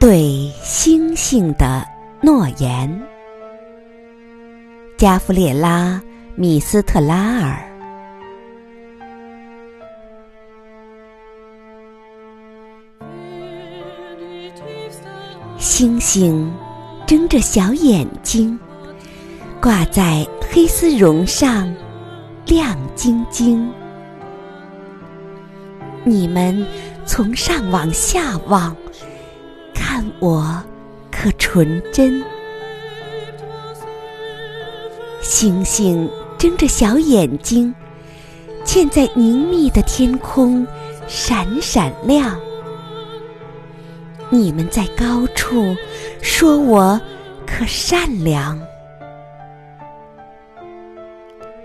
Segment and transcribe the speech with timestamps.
[0.00, 1.84] 对星星的
[2.20, 2.88] 诺言，
[4.96, 6.00] 加弗列拉·
[6.36, 7.58] 米斯特拉尔。
[15.58, 16.48] 星星
[17.04, 18.56] 睁着小眼睛，
[19.60, 21.74] 挂在黑丝绒上，
[22.46, 23.68] 亮晶晶。
[26.04, 26.64] 你们
[27.04, 28.76] 从上往下望。
[30.20, 30.62] 我，
[31.10, 32.22] 可纯真。
[35.20, 36.08] 星星
[36.38, 37.74] 睁着小眼睛，
[38.64, 40.66] 嵌在凝密的天空，
[41.06, 42.38] 闪闪亮。
[44.30, 45.76] 你们在高处
[46.22, 47.00] 说我
[47.46, 48.58] 可善良。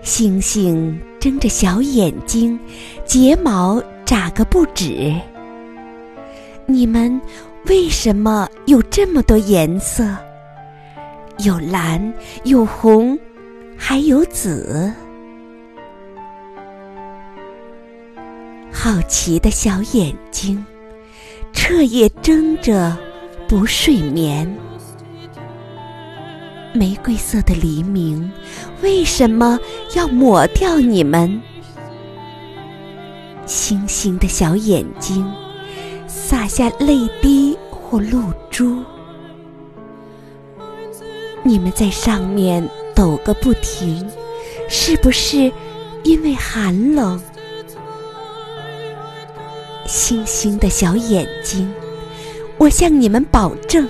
[0.02, 2.58] 星星睁着小眼睛，
[3.06, 5.14] 睫毛眨个不止。
[6.66, 7.20] 你们。
[7.66, 10.04] 为什么有这么多颜色？
[11.38, 12.12] 有蓝，
[12.44, 13.18] 有红，
[13.76, 14.92] 还有紫。
[18.70, 20.62] 好奇的小眼睛，
[21.54, 22.94] 彻夜睁着
[23.48, 24.46] 不睡眠。
[26.74, 28.30] 玫瑰色的黎明，
[28.82, 29.58] 为什么
[29.96, 31.40] 要抹掉你们？
[33.46, 35.24] 星星的小眼睛。
[36.14, 38.84] 洒下泪滴或露珠，
[41.42, 44.08] 你们在上面抖个不停，
[44.68, 45.52] 是不是
[46.04, 47.20] 因为寒冷？
[49.86, 51.68] 星星的小眼睛，
[52.58, 53.86] 我向你们保证，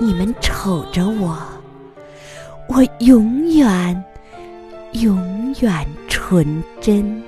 [0.00, 1.38] 你们瞅着我，
[2.68, 4.04] 我永远，
[4.94, 7.22] 永远纯真。